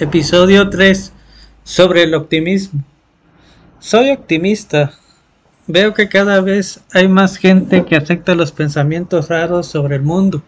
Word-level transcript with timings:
Episodio 0.00 0.70
3 0.70 1.12
sobre 1.64 2.04
el 2.04 2.14
optimismo. 2.14 2.82
Soy 3.78 4.10
optimista. 4.10 4.92
Veo 5.66 5.92
que 5.92 6.08
cada 6.08 6.40
vez 6.40 6.80
hay 6.94 7.08
más 7.08 7.36
gente 7.36 7.84
que 7.84 7.96
acepta 7.96 8.34
los 8.34 8.52
pensamientos 8.52 9.28
raros 9.28 9.66
sobre 9.66 9.96
el 9.96 10.02
mundo. 10.02 10.42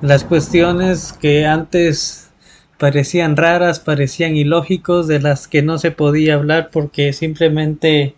Las 0.00 0.24
cuestiones 0.24 1.12
que 1.12 1.44
antes 1.44 2.30
parecían 2.78 3.36
raras, 3.36 3.80
parecían 3.80 4.34
ilógicos, 4.34 5.08
de 5.08 5.20
las 5.20 5.46
que 5.46 5.62
no 5.62 5.76
se 5.76 5.90
podía 5.90 6.34
hablar 6.34 6.70
porque 6.72 7.12
simplemente 7.12 8.14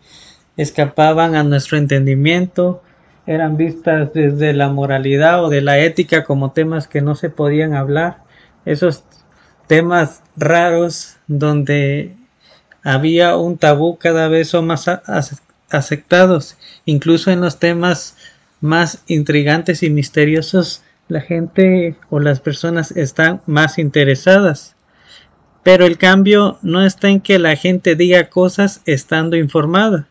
escapaban 0.57 1.35
a 1.35 1.43
nuestro 1.43 1.77
entendimiento, 1.77 2.83
eran 3.27 3.57
vistas 3.57 4.13
desde 4.15 4.53
la 4.53 4.69
moralidad 4.69 5.45
o 5.45 5.49
de 5.49 5.61
la 5.61 5.81
ética 5.81 6.25
como 6.25 6.53
temas 6.53 6.87
que 6.87 7.01
no 7.01 7.17
se 7.17 7.31
podían 7.31 7.75
hablar. 7.75 8.19
Esos 8.65 9.05
temas 9.71 10.25
raros 10.37 11.19
donde 11.29 12.17
había 12.83 13.37
un 13.37 13.57
tabú 13.57 13.99
cada 13.99 14.27
vez 14.27 14.49
son 14.49 14.67
más 14.67 14.91
aceptados. 15.69 16.57
Incluso 16.87 17.31
en 17.31 17.41
los 17.41 17.61
temas 17.61 18.17
más 18.61 19.05
intrigantes 19.07 19.85
y 19.85 19.91
misteriosos, 19.91 20.83
la 21.07 21.21
gente 21.21 21.95
o 22.09 22.19
las 22.19 22.41
personas 22.41 22.91
están 22.91 23.43
más 23.47 23.79
interesadas. 23.79 24.75
Pero 25.63 25.87
el 25.87 25.99
cambio 25.99 26.59
no 26.63 26.85
está 26.85 27.09
en 27.09 27.21
que 27.21 27.39
la 27.39 27.55
gente 27.55 27.95
diga 27.95 28.29
cosas 28.29 28.83
estando 28.87 29.37
informada. 29.37 30.09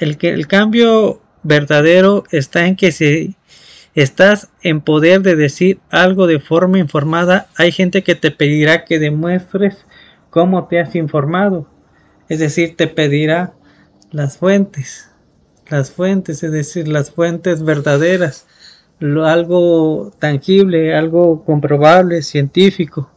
El, 0.00 0.18
que, 0.18 0.30
el 0.30 0.48
cambio 0.48 1.22
verdadero 1.44 2.24
está 2.32 2.66
en 2.66 2.74
que 2.74 2.90
se 2.90 3.36
estás 3.94 4.50
en 4.62 4.80
poder 4.80 5.22
de 5.22 5.36
decir 5.36 5.80
algo 5.90 6.26
de 6.26 6.40
forma 6.40 6.78
informada, 6.78 7.48
hay 7.56 7.72
gente 7.72 8.02
que 8.02 8.14
te 8.14 8.30
pedirá 8.30 8.84
que 8.84 8.98
demuestres 8.98 9.84
cómo 10.30 10.66
te 10.66 10.80
has 10.80 10.94
informado. 10.94 11.68
Es 12.28 12.38
decir, 12.38 12.76
te 12.76 12.86
pedirá 12.86 13.52
las 14.10 14.38
fuentes, 14.38 15.10
las 15.68 15.90
fuentes, 15.90 16.42
es 16.42 16.52
decir, 16.52 16.88
las 16.88 17.10
fuentes 17.10 17.62
verdaderas, 17.62 18.46
algo 19.00 20.12
tangible, 20.18 20.94
algo 20.96 21.44
comprobable, 21.44 22.22
científico. 22.22 23.10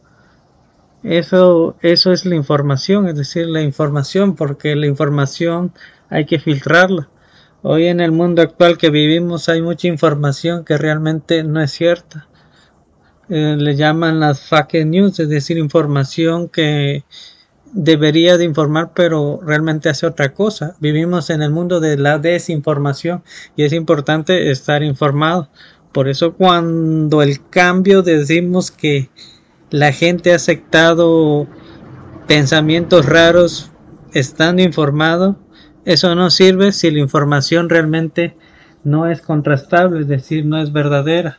Eso, 1.02 1.76
eso 1.82 2.12
es 2.12 2.26
la 2.26 2.34
información, 2.34 3.08
es 3.08 3.16
decir, 3.16 3.46
la 3.46 3.62
información, 3.62 4.34
porque 4.34 4.74
la 4.74 4.86
información 4.86 5.72
hay 6.10 6.26
que 6.26 6.38
filtrarla. 6.38 7.08
Hoy 7.68 7.88
en 7.88 7.98
el 7.98 8.12
mundo 8.12 8.42
actual 8.42 8.78
que 8.78 8.90
vivimos 8.90 9.48
hay 9.48 9.60
mucha 9.60 9.88
información 9.88 10.64
que 10.64 10.78
realmente 10.78 11.42
no 11.42 11.60
es 11.60 11.72
cierta. 11.72 12.28
Eh, 13.28 13.56
le 13.58 13.74
llaman 13.74 14.20
las 14.20 14.42
fake 14.42 14.86
news, 14.86 15.18
es 15.18 15.28
decir, 15.28 15.58
información 15.58 16.48
que 16.48 17.02
debería 17.72 18.38
de 18.38 18.44
informar 18.44 18.92
pero 18.94 19.40
realmente 19.42 19.88
hace 19.88 20.06
otra 20.06 20.32
cosa. 20.32 20.76
Vivimos 20.78 21.28
en 21.28 21.42
el 21.42 21.50
mundo 21.50 21.80
de 21.80 21.96
la 21.96 22.18
desinformación 22.18 23.24
y 23.56 23.64
es 23.64 23.72
importante 23.72 24.52
estar 24.52 24.84
informado. 24.84 25.48
Por 25.90 26.06
eso 26.06 26.34
cuando 26.34 27.20
el 27.20 27.48
cambio 27.48 28.02
decimos 28.02 28.70
que 28.70 29.10
la 29.70 29.90
gente 29.90 30.30
ha 30.30 30.36
aceptado 30.36 31.48
pensamientos 32.28 33.06
raros 33.06 33.72
estando 34.12 34.62
informado, 34.62 35.36
eso 35.86 36.14
no 36.16 36.30
sirve 36.30 36.72
si 36.72 36.90
la 36.90 36.98
información 36.98 37.70
realmente 37.70 38.36
no 38.82 39.06
es 39.06 39.22
contrastable, 39.22 40.00
es 40.00 40.08
decir, 40.08 40.44
no 40.44 40.60
es 40.60 40.72
verdadera. 40.72 41.38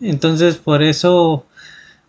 Entonces, 0.00 0.56
por 0.56 0.82
eso, 0.82 1.44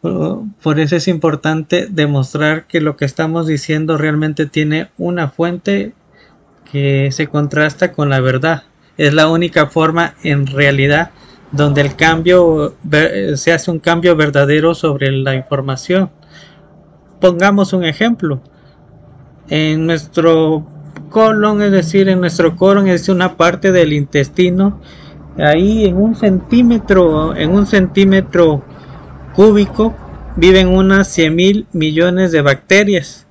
por 0.01 0.79
eso 0.79 0.95
es 0.95 1.07
importante 1.07 1.87
demostrar 1.89 2.67
que 2.67 2.81
lo 2.81 2.95
que 2.95 3.05
estamos 3.05 3.47
diciendo 3.47 3.97
realmente 3.97 4.45
tiene 4.45 4.91
una 4.99 5.29
fuente 5.29 5.93
que 6.71 7.11
se 7.11 7.27
contrasta 7.27 7.93
con 7.93 8.09
la 8.09 8.19
verdad. 8.21 8.63
Es 8.97 9.15
la 9.15 9.27
única 9.27 9.67
forma 9.67 10.13
en 10.23 10.45
realidad 10.45 11.09
donde 11.51 11.81
el 11.81 11.95
cambio 11.95 12.75
se 13.35 13.51
hace 13.51 13.71
un 13.71 13.79
cambio 13.79 14.15
verdadero 14.15 14.75
sobre 14.75 15.11
la 15.11 15.33
información. 15.33 16.11
Pongamos 17.19 17.73
un 17.73 17.85
ejemplo. 17.85 18.39
En 19.47 19.87
nuestro 19.87 20.67
colon, 21.09 21.61
es 21.61 21.71
decir, 21.71 22.09
en 22.09 22.21
nuestro 22.21 22.55
colon 22.55 22.87
es 22.87 23.09
una 23.09 23.35
parte 23.37 23.71
del 23.71 23.93
intestino. 23.93 24.79
Ahí 25.37 25.85
en 25.85 25.97
un 25.97 26.15
centímetro, 26.15 27.35
en 27.35 27.51
un 27.51 27.65
centímetro 27.65 28.63
cúbico 29.35 29.95
viven 30.35 30.69
unas 30.69 31.07
100 31.09 31.35
mil 31.35 31.67
millones 31.71 32.31
de 32.31 32.41
bacterias. 32.41 33.27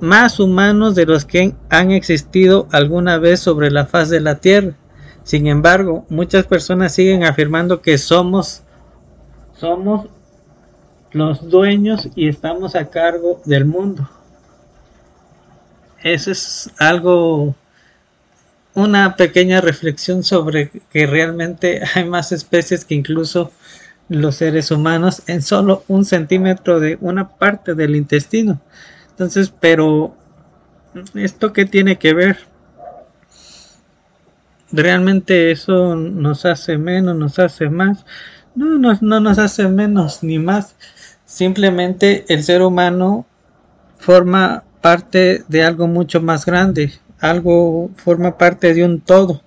Más 0.00 0.40
humanos 0.40 0.94
de 0.94 1.06
los 1.06 1.24
que 1.24 1.54
han 1.70 1.90
existido 1.90 2.68
alguna 2.70 3.18
vez 3.18 3.40
sobre 3.40 3.70
la 3.70 3.86
faz 3.86 4.10
de 4.10 4.20
la 4.20 4.36
Tierra. 4.36 4.74
Sin 5.22 5.46
embargo, 5.46 6.04
muchas 6.08 6.46
personas 6.46 6.92
siguen 6.92 7.24
afirmando 7.24 7.80
que 7.82 7.98
somos 7.98 8.62
somos 9.54 10.06
los 11.12 11.48
dueños 11.48 12.10
y 12.14 12.28
estamos 12.28 12.76
a 12.76 12.90
cargo 12.90 13.40
del 13.46 13.64
mundo 13.64 14.06
eso 16.02 16.30
es 16.30 16.70
algo, 16.78 17.54
una 18.74 19.16
pequeña 19.16 19.60
reflexión 19.60 20.22
sobre 20.22 20.70
que 20.90 21.06
realmente 21.06 21.82
hay 21.94 22.04
más 22.04 22.32
especies 22.32 22.84
que 22.84 22.94
incluso 22.94 23.52
los 24.08 24.36
seres 24.36 24.70
humanos 24.70 25.22
en 25.26 25.42
solo 25.42 25.84
un 25.88 26.04
centímetro 26.04 26.78
de 26.78 26.96
una 27.00 27.28
parte 27.28 27.74
del 27.74 27.96
intestino. 27.96 28.60
Entonces, 29.10 29.52
pero, 29.60 30.14
¿esto 31.14 31.52
qué 31.52 31.64
tiene 31.64 31.98
que 31.98 32.12
ver? 32.12 32.38
¿Realmente 34.70 35.50
eso 35.50 35.96
nos 35.96 36.44
hace 36.44 36.76
menos, 36.76 37.16
nos 37.16 37.38
hace 37.38 37.68
más? 37.68 38.04
No, 38.54 38.78
no, 38.78 38.98
no 39.00 39.20
nos 39.20 39.38
hace 39.38 39.68
menos 39.68 40.22
ni 40.22 40.38
más. 40.38 40.76
Simplemente 41.24 42.24
el 42.28 42.42
ser 42.42 42.62
humano 42.62 43.26
forma 43.98 44.64
parte 44.86 45.42
de 45.48 45.64
algo 45.64 45.88
mucho 45.88 46.20
más 46.20 46.46
grande, 46.46 46.92
algo 47.18 47.90
forma 47.96 48.38
parte 48.38 48.72
de 48.72 48.84
un 48.84 49.00
todo, 49.00 49.42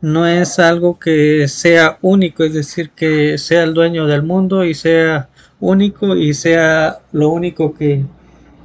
no 0.00 0.26
es 0.26 0.58
algo 0.58 0.98
que 0.98 1.46
sea 1.46 1.98
único, 2.00 2.42
es 2.42 2.54
decir, 2.54 2.88
que 2.88 3.36
sea 3.36 3.64
el 3.64 3.74
dueño 3.74 4.06
del 4.06 4.22
mundo 4.22 4.64
y 4.64 4.72
sea 4.72 5.28
único 5.60 6.16
y 6.16 6.32
sea 6.32 7.00
lo 7.12 7.28
único 7.28 7.74
que 7.74 8.06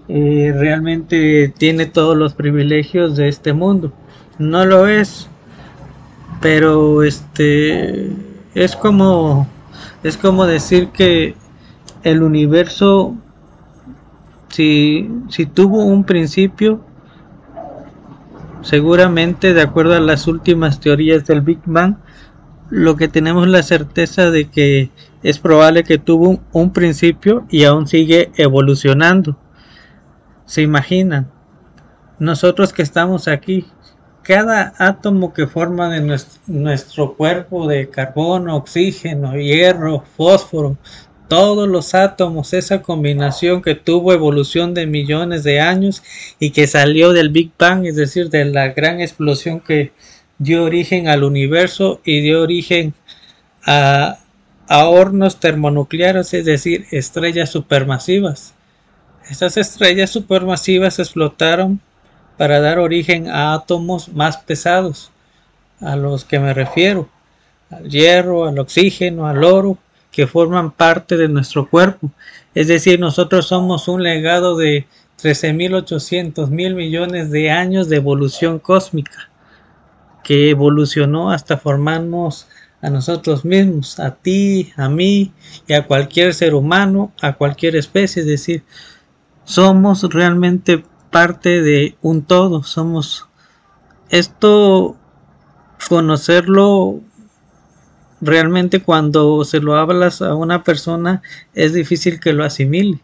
eh, 0.08 0.54
realmente 0.56 1.54
tiene 1.58 1.88
todos 1.88 2.16
los 2.16 2.34
privilegios 2.34 3.18
de 3.18 3.28
este 3.28 3.52
mundo. 3.52 3.92
No 4.40 4.66
lo 4.66 4.88
es, 4.88 5.28
pero 6.42 7.04
este 7.04 8.12
es 8.56 8.78
como 8.78 9.46
es 10.04 10.16
como 10.16 10.46
decir 10.46 10.88
que 10.88 11.36
el 12.04 12.24
universo 12.24 13.18
si, 14.50 15.10
si 15.30 15.46
tuvo 15.46 15.84
un 15.84 16.04
principio, 16.04 16.84
seguramente 18.62 19.54
de 19.54 19.62
acuerdo 19.62 19.96
a 19.96 20.00
las 20.00 20.28
últimas 20.28 20.80
teorías 20.80 21.26
del 21.26 21.42
Big 21.42 21.62
Bang, 21.66 21.96
lo 22.70 22.96
que 22.98 23.08
tenemos 23.08 23.48
la 23.48 23.64
certeza 23.64 24.30
de 24.30 24.50
que 24.50 24.92
es 25.24 25.40
probable 25.40 25.84
que 25.84 25.98
tuvo 25.98 26.40
un, 26.52 26.74
principio 26.74 27.46
y 27.50 27.64
aún 27.64 27.88
sigue 27.88 28.32
evolucionando. 28.36 29.38
Se 30.46 30.62
imaginan, 30.62 31.32
nosotros 32.20 32.74
que 32.74 32.82
estamos 32.82 33.28
aquí, 33.28 33.66
cada 34.22 34.74
átomo 34.78 35.34
que 35.34 35.48
forma 35.48 35.96
en 35.96 36.08
nuestro, 36.08 36.42
nuestro 36.48 37.14
cuerpo 37.16 37.68
de 37.68 37.90
carbono, 37.90 38.56
oxígeno, 38.58 39.38
hierro, 39.38 40.04
fósforo, 40.16 40.78
todos 41.28 41.68
los 41.68 41.94
átomos, 41.94 42.54
esa 42.54 42.82
combinación 42.82 43.62
que 43.62 43.76
tuvo 43.76 44.14
evolución 44.14 44.74
de 44.74 44.88
millones 44.88 45.44
de 45.44 45.60
años 45.60 46.04
y 46.40 46.52
que 46.52 46.68
salió 46.68 47.12
del 47.14 47.30
Big 47.30 47.52
Bang, 47.58 47.86
es 47.86 47.96
decir, 47.96 48.30
de 48.30 48.46
la 48.46 48.70
gran 48.70 49.02
explosión 49.02 49.60
que 49.60 49.92
dio 50.38 50.64
origen 50.64 51.08
al 51.08 51.24
universo 51.24 52.02
y 52.06 52.22
dio 52.22 52.42
origen 52.42 52.94
a, 53.66 54.20
hornos 54.70 55.40
termonucleares, 55.40 56.34
es 56.34 56.46
decir, 56.46 56.86
estrellas 56.92 57.50
supermasivas. 57.50 58.54
Estas 59.30 59.58
estrellas 59.58 60.10
supermasivas 60.10 61.00
explotaron 61.00 61.80
para 62.38 62.60
dar 62.60 62.80
origen 62.80 63.30
a 63.30 63.54
átomos 63.54 64.10
más 64.10 64.38
pesados, 64.38 65.12
a 65.80 65.96
los 65.96 66.26
que 66.26 66.40
me 66.40 66.54
refiero, 66.54 67.10
al 67.70 67.90
hierro, 67.90 68.46
al 68.46 68.60
oxígeno, 68.60 69.28
al 69.28 69.44
oro, 69.44 69.78
que 70.18 70.26
forman 70.26 70.72
parte 70.72 71.16
de 71.16 71.30
nuestro 71.30 71.70
cuerpo. 71.70 72.10
Es 72.56 72.68
decir, 72.68 73.00
nosotros 73.00 73.46
somos 73.46 73.88
un 73.88 74.02
legado 74.02 74.58
de 74.58 74.88
13.800 75.22 76.50
mil 76.50 76.74
millones 76.74 77.30
de 77.30 77.52
años 77.52 77.88
de 77.88 77.98
evolución 77.98 78.58
cósmica 78.58 79.30
que 80.24 80.50
evolucionó 80.50 81.30
hasta 81.30 81.58
formarnos 81.58 82.48
a 82.82 82.90
nosotros 82.90 83.46
mismos, 83.46 84.00
a 84.00 84.16
ti, 84.16 84.74
a 84.76 84.90
mí 84.90 85.34
y 85.68 85.74
a 85.74 85.86
cualquier 85.86 86.34
ser 86.34 86.56
humano, 86.56 87.12
a 87.22 87.34
cualquier 87.34 87.76
especie, 87.76 88.24
es 88.24 88.28
decir, 88.28 88.64
somos 89.44 90.02
realmente 90.12 90.84
parte 91.12 91.62
de 91.62 91.96
un 92.02 92.24
todo, 92.24 92.64
somos 92.64 93.30
esto 94.10 94.98
conocerlo 95.88 97.02
realmente 98.22 98.82
cuando 98.82 99.44
se 99.44 99.60
lo 99.60 99.76
hablas 99.76 100.22
a 100.22 100.36
una 100.36 100.64
persona 100.64 101.22
es 101.54 101.74
difícil 101.74 102.20
que 102.20 102.34
lo 102.34 102.44
asimile. 102.44 103.00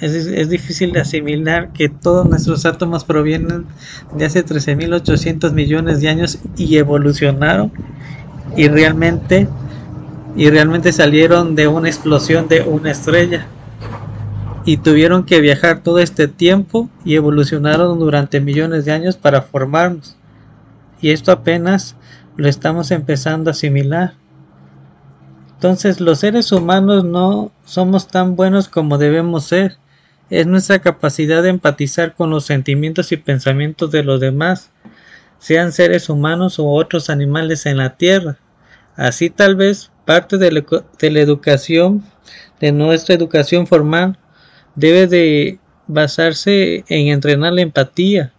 Es, 0.00 0.48
difícil 0.48 0.92
de 0.92 1.00
asimilar 1.00 1.72
que 1.72 1.88
todos 1.88 2.24
nuestros 2.28 2.64
átomos 2.64 3.02
provienen 3.02 3.66
de 4.14 4.26
hace 4.26 4.46
13.800 4.46 5.52
millones 5.52 6.00
de 6.00 6.08
años 6.08 6.38
y 6.56 6.76
evolucionaron 6.76 7.72
y 8.56 8.68
realmente 8.68 9.48
y 10.36 10.50
realmente 10.50 10.92
salieron 10.92 11.56
de 11.56 11.66
una 11.66 11.88
explosión 11.88 12.46
de 12.46 12.60
una 12.60 12.92
estrella 12.92 13.48
y 14.64 14.76
tuvieron 14.76 15.24
que 15.24 15.40
viajar 15.40 15.82
todo 15.82 15.98
este 15.98 16.28
tiempo 16.28 16.88
y 17.04 17.16
evolucionaron 17.16 17.98
durante 17.98 18.40
millones 18.40 18.84
de 18.84 18.92
años 18.92 19.16
para 19.16 19.42
formarnos. 19.42 20.14
Y 21.00 21.10
esto 21.10 21.32
apenas 21.32 21.96
lo 22.38 22.48
estamos 22.48 22.92
empezando 22.92 23.50
a 23.50 23.52
asimilar. 23.52 24.14
Entonces 25.54 26.00
los 26.00 26.20
seres 26.20 26.52
humanos 26.52 27.04
no 27.04 27.50
somos 27.64 28.06
tan 28.06 28.36
buenos 28.36 28.68
como 28.68 28.96
debemos 28.96 29.44
ser. 29.44 29.76
Es 30.30 30.46
nuestra 30.46 30.78
capacidad 30.78 31.42
de 31.42 31.48
empatizar 31.48 32.14
con 32.14 32.30
los 32.30 32.46
sentimientos 32.46 33.10
y 33.10 33.16
pensamientos 33.16 33.90
de 33.90 34.04
los 34.04 34.20
demás, 34.20 34.70
sean 35.40 35.72
seres 35.72 36.08
humanos 36.08 36.60
u 36.60 36.68
otros 36.68 37.10
animales 37.10 37.66
en 37.66 37.78
la 37.78 37.96
Tierra. 37.96 38.38
Así 38.94 39.30
tal 39.30 39.56
vez 39.56 39.90
parte 40.04 40.38
de 40.38 40.52
la, 40.52 40.64
de 40.98 41.10
la 41.10 41.20
educación, 41.20 42.04
de 42.60 42.70
nuestra 42.70 43.16
educación 43.16 43.66
formal, 43.66 44.16
debe 44.76 45.08
de 45.08 45.58
basarse 45.88 46.84
en 46.88 47.08
entrenar 47.08 47.52
la 47.52 47.62
empatía. 47.62 48.32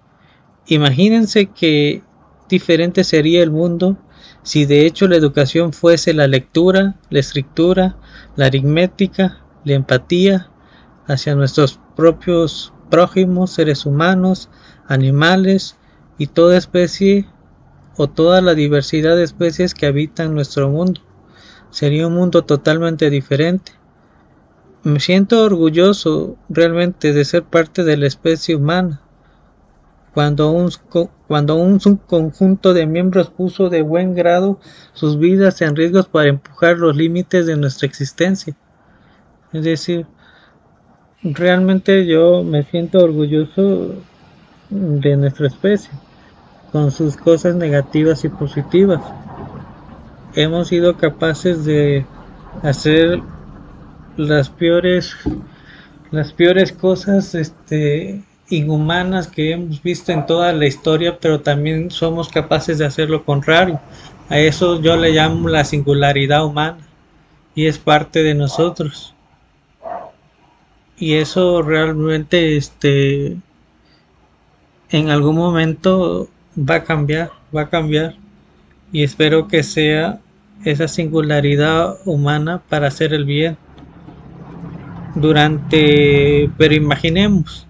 Imagínense 0.67 1.47
que 1.47 2.01
diferente 2.49 3.03
sería 3.03 3.41
el 3.41 3.51
mundo 3.51 3.97
si 4.43 4.65
de 4.65 4.85
hecho 4.85 5.07
la 5.07 5.15
educación 5.15 5.73
fuese 5.73 6.13
la 6.13 6.27
lectura, 6.27 6.95
la 7.09 7.19
escritura, 7.19 7.97
la 8.35 8.47
aritmética, 8.47 9.43
la 9.63 9.73
empatía 9.73 10.49
hacia 11.07 11.35
nuestros 11.35 11.79
propios 11.95 12.73
prójimos, 12.89 13.51
seres 13.51 13.85
humanos, 13.85 14.49
animales 14.87 15.77
y 16.17 16.27
toda 16.27 16.57
especie 16.57 17.27
o 17.97 18.07
toda 18.07 18.41
la 18.41 18.55
diversidad 18.55 19.15
de 19.15 19.23
especies 19.23 19.73
que 19.73 19.85
habitan 19.85 20.33
nuestro 20.33 20.69
mundo. 20.69 21.01
Sería 21.69 22.07
un 22.07 22.15
mundo 22.15 22.43
totalmente 22.43 23.09
diferente. 23.09 23.73
Me 24.83 24.99
siento 24.99 25.43
orgulloso 25.43 26.37
realmente 26.47 27.13
de 27.13 27.25
ser 27.25 27.43
parte 27.43 27.83
de 27.83 27.97
la 27.97 28.07
especie 28.07 28.55
humana. 28.55 29.01
Cuando 30.13 30.51
un, 30.51 30.71
cuando 31.27 31.55
un 31.55 31.79
conjunto 31.79 32.73
de 32.73 32.87
miembros 32.87 33.29
puso 33.29 33.69
de 33.69 33.81
buen 33.81 34.15
grado 34.15 34.59
sus 34.93 35.19
vidas 35.19 35.61
en 35.61 35.75
riesgo 35.75 36.03
para 36.03 36.29
empujar 36.29 36.77
los 36.77 36.95
límites 36.95 37.45
de 37.45 37.55
nuestra 37.55 37.87
existencia. 37.87 38.55
Es 39.53 39.63
decir, 39.63 40.05
realmente 41.23 42.05
yo 42.05 42.43
me 42.43 42.63
siento 42.63 42.99
orgulloso 42.99 43.95
de 44.69 45.17
nuestra 45.17 45.47
especie, 45.47 45.91
con 46.71 46.91
sus 46.91 47.17
cosas 47.17 47.55
negativas 47.55 48.23
y 48.25 48.29
positivas. 48.29 49.01
Hemos 50.35 50.67
sido 50.67 50.97
capaces 50.97 51.65
de 51.65 52.05
hacer 52.63 53.21
las 54.17 54.49
peores 54.49 55.15
las 56.11 56.33
peores 56.33 56.71
cosas 56.71 57.35
este 57.35 58.23
inhumanas 58.49 59.27
que 59.27 59.51
hemos 59.51 59.81
visto 59.81 60.11
en 60.11 60.25
toda 60.25 60.51
la 60.53 60.65
historia, 60.65 61.17
pero 61.19 61.41
también 61.41 61.91
somos 61.91 62.29
capaces 62.29 62.77
de 62.77 62.85
hacer 62.85 63.09
lo 63.09 63.23
contrario. 63.23 63.79
A 64.29 64.39
eso 64.39 64.81
yo 64.81 64.95
le 64.95 65.11
llamo 65.11 65.49
la 65.49 65.63
singularidad 65.63 66.45
humana 66.45 66.79
y 67.55 67.65
es 67.65 67.77
parte 67.77 68.23
de 68.23 68.35
nosotros. 68.35 69.13
Y 70.97 71.13
eso 71.13 71.61
realmente 71.61 72.57
este 72.57 73.37
en 74.91 75.09
algún 75.09 75.35
momento 75.35 76.27
va 76.57 76.75
a 76.75 76.83
cambiar, 76.83 77.31
va 77.55 77.61
a 77.63 77.69
cambiar 77.69 78.15
y 78.91 79.03
espero 79.03 79.47
que 79.47 79.63
sea 79.63 80.19
esa 80.65 80.87
singularidad 80.87 81.97
humana 82.05 82.61
para 82.69 82.87
hacer 82.87 83.13
el 83.13 83.25
bien 83.25 83.57
durante, 85.15 86.49
pero 86.57 86.73
imaginemos, 86.73 87.67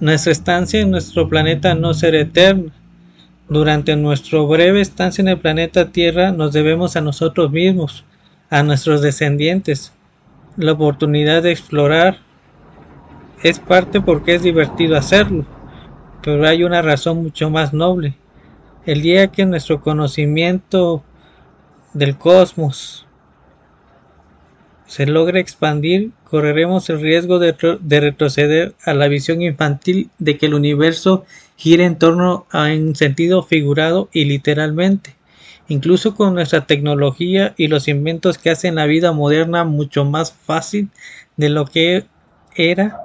nuestra 0.00 0.30
estancia 0.30 0.80
en 0.80 0.92
nuestro 0.92 1.28
planeta 1.28 1.74
no 1.74 1.92
será 1.92 2.20
eterna. 2.20 2.72
Durante 3.48 3.96
nuestra 3.96 4.40
breve 4.40 4.80
estancia 4.80 5.22
en 5.22 5.28
el 5.28 5.40
planeta 5.40 5.90
Tierra 5.90 6.30
nos 6.30 6.52
debemos 6.52 6.94
a 6.96 7.00
nosotros 7.00 7.50
mismos, 7.50 8.04
a 8.48 8.62
nuestros 8.62 9.02
descendientes, 9.02 9.92
la 10.56 10.72
oportunidad 10.72 11.42
de 11.42 11.50
explorar. 11.50 12.18
Es 13.42 13.58
parte 13.58 14.00
porque 14.00 14.36
es 14.36 14.42
divertido 14.42 14.96
hacerlo, 14.96 15.44
pero 16.22 16.46
hay 16.46 16.62
una 16.62 16.82
razón 16.82 17.22
mucho 17.22 17.50
más 17.50 17.72
noble. 17.72 18.14
El 18.86 19.02
día 19.02 19.28
que 19.28 19.46
nuestro 19.46 19.80
conocimiento 19.80 21.02
del 21.92 22.16
cosmos, 22.16 23.07
se 24.88 25.04
logra 25.04 25.38
expandir, 25.38 26.12
correremos 26.24 26.88
el 26.88 27.00
riesgo 27.00 27.38
de, 27.38 27.52
retroceder 28.00 28.74
a 28.84 28.94
la 28.94 29.06
visión 29.06 29.42
infantil 29.42 30.10
de 30.18 30.38
que 30.38 30.46
el 30.46 30.54
universo 30.54 31.26
gira 31.56 31.84
en 31.84 31.98
torno 31.98 32.46
a 32.50 32.64
un 32.64 32.96
sentido 32.96 33.42
figurado 33.42 34.08
y 34.12 34.24
literalmente. 34.24 35.14
Incluso 35.68 36.14
con 36.14 36.32
nuestra 36.32 36.66
tecnología 36.66 37.54
y 37.58 37.68
los 37.68 37.86
inventos 37.86 38.38
que 38.38 38.48
hacen 38.48 38.76
la 38.76 38.86
vida 38.86 39.12
moderna 39.12 39.64
mucho 39.64 40.06
más 40.06 40.32
fácil 40.32 40.88
de 41.36 41.50
lo 41.50 41.66
que 41.66 42.06
era, 42.56 42.98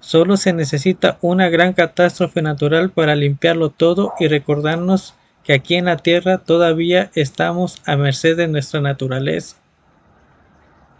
solo 0.00 0.36
se 0.36 0.52
necesita 0.52 1.16
una 1.22 1.48
gran 1.48 1.72
catástrofe 1.72 2.42
natural 2.42 2.90
para 2.90 3.16
limpiarlo 3.16 3.70
todo 3.70 4.12
y 4.20 4.28
recordarnos 4.28 5.14
que 5.44 5.54
aquí 5.54 5.76
en 5.76 5.86
la 5.86 5.96
Tierra 5.96 6.38
todavía 6.38 7.10
estamos 7.14 7.80
a 7.86 7.96
merced 7.96 8.36
de 8.36 8.48
nuestra 8.48 8.82
naturaleza. 8.82 9.61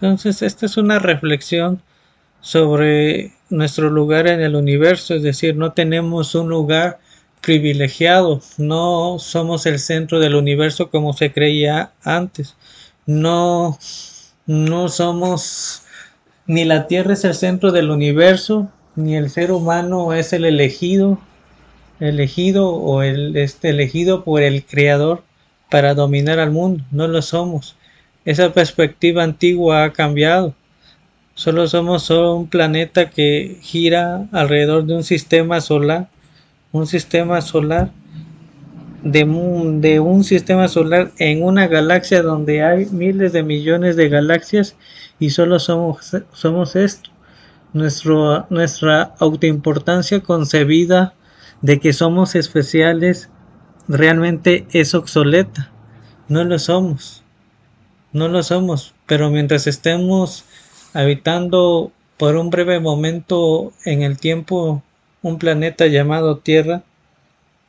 Entonces, 0.02 0.42
esta 0.42 0.66
es 0.66 0.76
una 0.78 0.98
reflexión 0.98 1.80
sobre 2.40 3.34
nuestro 3.50 3.88
lugar 3.88 4.26
en 4.26 4.40
el 4.40 4.56
universo, 4.56 5.14
es 5.14 5.22
decir, 5.22 5.54
no 5.54 5.74
tenemos 5.74 6.34
un 6.34 6.48
lugar 6.48 6.98
privilegiado, 7.40 8.40
no 8.58 9.20
somos 9.20 9.64
el 9.64 9.78
centro 9.78 10.18
del 10.18 10.34
universo 10.34 10.90
como 10.90 11.12
se 11.12 11.32
creía 11.32 11.92
antes, 12.02 12.56
no, 13.06 13.78
no 14.44 14.88
somos, 14.88 15.82
ni 16.48 16.64
la 16.64 16.88
Tierra 16.88 17.12
es 17.12 17.24
el 17.24 17.34
centro 17.34 17.70
del 17.70 17.88
universo, 17.88 18.72
ni 18.96 19.14
el 19.14 19.30
ser 19.30 19.52
humano 19.52 20.14
es 20.14 20.32
el 20.32 20.44
elegido, 20.44 21.20
elegido 22.00 22.70
o 22.70 23.04
el 23.04 23.36
este, 23.36 23.68
elegido 23.68 24.24
por 24.24 24.42
el 24.42 24.64
Creador 24.64 25.22
para 25.70 25.94
dominar 25.94 26.40
al 26.40 26.50
mundo, 26.50 26.82
no 26.90 27.06
lo 27.06 27.22
somos. 27.22 27.76
Esa 28.24 28.52
perspectiva 28.52 29.24
antigua 29.24 29.84
ha 29.84 29.92
cambiado. 29.92 30.54
Solo 31.34 31.66
somos 31.66 32.04
solo 32.04 32.36
un 32.36 32.46
planeta 32.48 33.10
que 33.10 33.58
gira 33.62 34.28
alrededor 34.32 34.84
de 34.84 34.94
un 34.94 35.02
sistema 35.02 35.60
solar, 35.60 36.08
un 36.70 36.86
sistema 36.86 37.40
solar 37.40 37.90
de 39.02 39.24
un, 39.24 40.22
sistema 40.22 40.68
solar 40.68 41.10
en 41.18 41.42
una 41.42 41.66
galaxia 41.66 42.22
donde 42.22 42.62
hay 42.62 42.86
miles 42.86 43.32
de 43.32 43.42
millones 43.42 43.96
de 43.96 44.08
galaxias 44.08 44.76
y 45.18 45.30
solo 45.30 45.58
somos, 45.58 46.16
somos 46.32 46.76
esto. 46.76 47.10
Nuestro, 47.72 48.46
nuestra 48.50 49.14
autoimportancia 49.18 50.20
concebida 50.20 51.14
de 51.62 51.80
que 51.80 51.92
somos 51.92 52.36
especiales 52.36 53.30
realmente 53.88 54.66
es 54.72 54.94
obsoleta. 54.94 55.72
No 56.28 56.44
lo 56.44 56.58
somos. 56.58 57.21
No 58.12 58.28
lo 58.28 58.42
somos, 58.42 58.94
pero 59.06 59.30
mientras 59.30 59.66
estemos 59.66 60.44
habitando 60.92 61.92
por 62.18 62.36
un 62.36 62.50
breve 62.50 62.78
momento 62.78 63.72
en 63.86 64.02
el 64.02 64.18
tiempo 64.18 64.82
un 65.22 65.38
planeta 65.38 65.86
llamado 65.86 66.36
Tierra, 66.36 66.82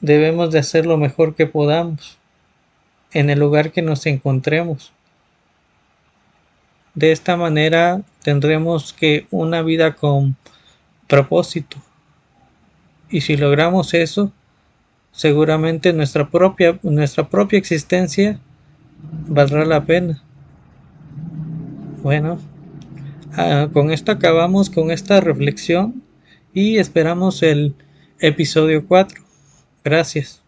debemos 0.02 0.52
de 0.52 0.60
hacer 0.60 0.86
lo 0.86 0.98
mejor 0.98 1.36
que 1.36 1.48
podamos 1.48 2.18
en 3.14 3.30
el 3.30 3.40
lugar 3.40 3.72
que 3.72 3.82
nos 3.82 4.06
encontremos. 4.06 4.92
De 6.94 7.14
esta 7.14 7.38
manera 7.38 8.02
tendremos 8.22 8.92
que 8.92 9.28
una 9.32 9.62
vida 9.62 9.96
con 9.96 10.36
propósito. 11.08 11.78
Y 13.10 13.22
si 13.22 13.38
logramos 13.38 13.94
eso, 13.94 14.34
seguramente 15.14 15.94
nuestra 15.94 16.30
propia, 16.30 16.78
nuestra 16.82 17.30
propia 17.30 17.60
existencia 17.60 18.40
valdrá 19.28 19.64
la 19.64 19.86
pena. 19.86 20.22
Bueno, 22.04 22.38
ah, 23.32 23.70
con 23.72 23.90
esto 23.90 24.12
acabamos 24.12 24.70
con 24.70 24.92
esta 24.92 25.22
reflexión 25.22 26.04
y 26.54 26.78
esperamos 26.78 27.42
el 27.44 27.76
episodio 28.20 28.86
4. 28.86 29.24
Gracias. 29.86 30.43